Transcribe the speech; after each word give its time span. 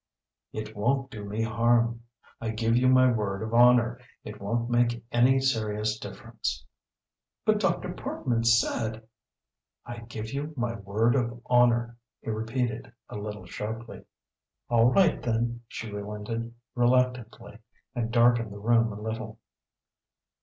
"It 0.51 0.75
won't 0.75 1.11
do 1.11 1.23
me 1.25 1.43
harm. 1.43 2.01
I 2.41 2.49
give 2.49 2.75
you 2.75 2.87
my 2.89 3.11
word 3.11 3.43
of 3.43 3.53
honour 3.53 3.99
it 4.23 4.41
won't 4.41 4.67
make 4.67 5.05
any 5.11 5.39
serious 5.39 5.99
difference." 5.99 6.65
"But 7.45 7.59
Dr. 7.59 7.93
Parkman 7.93 8.43
said" 8.45 9.07
"I 9.85 9.99
give 9.99 10.33
you 10.33 10.55
my 10.57 10.73
word 10.73 11.13
of 11.13 11.39
honour," 11.47 11.97
he 12.19 12.31
repeated, 12.31 12.91
a 13.09 13.17
little 13.17 13.45
sharply. 13.45 14.03
"All 14.71 14.85
right, 14.91 15.21
then," 15.21 15.61
she 15.67 15.91
relented, 15.91 16.55
reluctantly, 16.73 17.59
and 17.93 18.11
darkened 18.11 18.51
the 18.51 18.57
room 18.57 18.91
a 18.91 18.99
little. 18.99 19.37